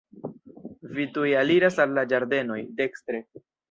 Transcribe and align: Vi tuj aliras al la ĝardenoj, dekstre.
Vi 0.95 1.05
tuj 1.19 1.29
aliras 1.43 1.79
al 1.87 1.97
la 2.01 2.09
ĝardenoj, 2.15 2.61
dekstre. 2.85 3.27